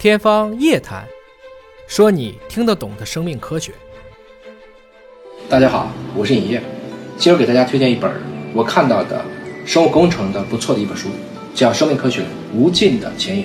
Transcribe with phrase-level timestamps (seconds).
[0.00, 1.04] 天方夜谭，
[1.86, 3.70] 说你听得懂的生命科学。
[5.46, 6.62] 大家好，我是尹烨，
[7.18, 8.10] 今儿给大家推荐一本
[8.54, 9.22] 我看到的
[9.66, 11.10] 生物工程的不错的一本书，
[11.54, 12.22] 叫《生命科学：
[12.54, 13.44] 无尽的前沿》。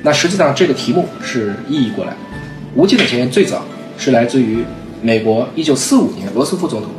[0.00, 2.16] 那实际上这个题目是意译过来，
[2.74, 3.62] 无尽的前沿最早
[3.98, 4.64] 是来自于
[5.02, 6.90] 美国1945年罗斯福总统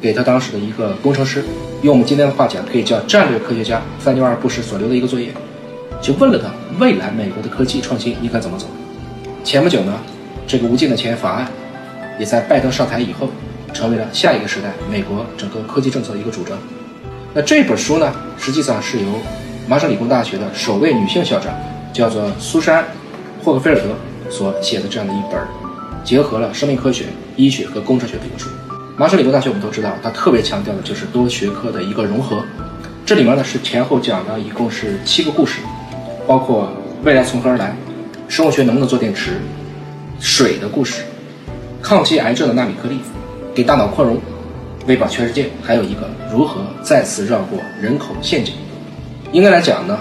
[0.00, 1.44] 给他当时的一个工程师，
[1.82, 5.34] 用我们今天的话讲，可以叫战略科学家范纽尔布什所留的一个作业。
[6.00, 8.66] 就问了他未来美国的科技创新应该怎么走。
[9.42, 9.92] 前不久呢，
[10.46, 11.48] 这个无尽的前沿法案
[12.18, 13.28] 也在拜登上台以后，
[13.72, 16.56] 成为了下一个时代美国整个科技政策的一个主张。
[17.32, 19.06] 那这本书呢，实际上是由
[19.68, 21.52] 麻省理工大学的首位女性校长，
[21.92, 22.82] 叫做苏珊·
[23.44, 25.40] 霍克菲尔德所写的这样的一本，
[26.04, 27.06] 结合了生命科学、
[27.36, 28.48] 医学和工程学的一个书。
[28.96, 32.42] 麻省理工大学我们都知道，它特别强调的就是多学科的一个融合。
[33.04, 35.60] 这里面呢是前后讲了一共是七个故事。
[36.26, 36.68] 包括
[37.04, 37.76] 未来从何而来，
[38.26, 39.40] 生物学能不能做电池，
[40.18, 41.02] 水的故事，
[41.80, 42.98] 抗击癌症的纳米颗粒，
[43.54, 44.18] 给大脑扩容，
[44.86, 48.54] 喂饱全世界，还有一个如何再次绕过人口陷阱。
[49.30, 49.98] 应该来讲呢，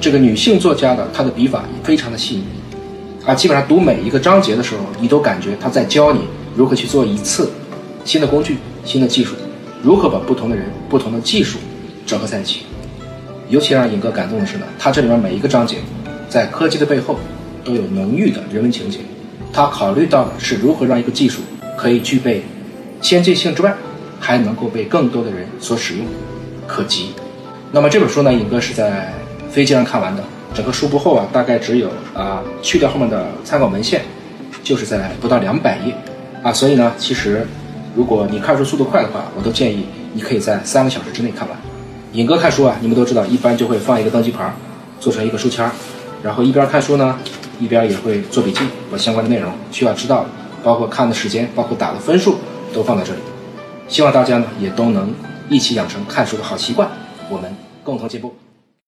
[0.00, 2.44] 这个女性作家的她的笔法非常的细腻，
[3.26, 6.20] 啊，基本上读每一个章节的时候，你都感觉她在教你
[6.56, 7.50] 如何去做一次
[8.04, 9.34] 新的工具、新的技术，
[9.82, 11.58] 如何把不同的人、不同的技术
[12.06, 12.62] 整合在一起。
[13.48, 15.76] 尤其让尹哥感动的是呢，它这里面每一个章节，
[16.28, 17.18] 在科技的背后
[17.64, 18.98] 都有浓郁的人文情节。
[19.50, 21.40] 他考虑到的是如何让一个技术
[21.76, 22.42] 可以具备
[23.00, 23.74] 先进性之外，
[24.20, 26.06] 还能够被更多的人所使用、
[26.66, 27.12] 可及。
[27.72, 29.12] 那么这本书呢，尹哥是在
[29.50, 34.02] 飞机上看完的，整个书不厚啊，大概只有啊，去掉后面的参考文献，
[34.62, 35.94] 就是在不到两百页
[36.42, 36.52] 啊。
[36.52, 37.46] 所以呢，其实
[37.96, 41.58] 如果你看书速度快的话，我都建议你可以在三个小时之内看完。
[42.12, 44.50] 尹哥看书啊，你们都知道，一般就会放一个登机牌，
[44.98, 45.70] 做成一个书签，
[46.22, 47.18] 然后一边看书呢，
[47.60, 50.30] 一边也会做笔记，把相关的内容需要知道的，
[50.62, 52.36] 包括看的时间，包括打的分数，
[52.72, 53.18] 都放在这里。
[53.88, 55.12] 希望大家呢也都能
[55.50, 56.88] 一起养成看书的好习惯，
[57.28, 58.34] 我们共同进步。